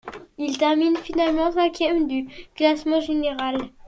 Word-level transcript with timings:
Il 0.39 0.57
termine 0.57 0.97
finalement 0.97 1.51
cinquième 1.51 2.07
du 2.07 2.27
classement 2.55 2.99
général. 3.01 3.59